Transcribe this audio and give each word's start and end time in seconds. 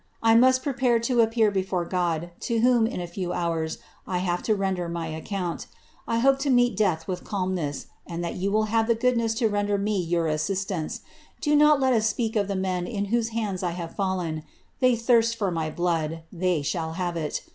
I 0.23 0.33
must 0.33 0.63
prepare 0.63 0.97
to 1.01 1.21
appear 1.21 1.51
before 1.51 1.85
God, 1.85 2.31
to 2.39 2.91
a 2.91 3.05
few 3.05 3.33
hours, 3.33 3.77
I 4.07 4.17
have 4.17 4.41
to 4.41 4.55
render 4.55 4.89
my 4.89 5.05
account. 5.09 5.67
I 6.07 6.17
hope 6.17 6.39
to 6.39 6.49
meet 6.49 6.79
1 6.79 6.97
calmness, 7.17 7.85
and 8.07 8.23
that 8.23 8.33
you 8.33 8.51
will 8.51 8.63
have 8.63 8.87
the 8.87 8.95
goodness 8.95 9.35
to 9.35 9.47
render 9.47 9.77
me 9.77 10.03
itance. 10.11 11.01
Do 11.39 11.55
not 11.55 11.79
let 11.79 11.93
us 11.93 12.07
speak 12.07 12.35
of 12.35 12.47
the 12.47 12.55
men 12.55 12.87
in 12.87 13.05
whose 13.13 13.29
hands 13.29 13.61
I 13.61 13.73
have 13.77 13.95
'hey 14.79 14.95
thirst 14.95 15.35
for 15.35 15.51
my 15.51 15.69
blood— 15.69 16.23
they 16.33 16.63
shall 16.63 16.93
have 16.93 17.15
it. 17.15 17.43